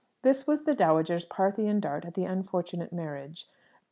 [0.23, 3.47] This was the dowager's Parthian dart at the unfortunate marriage.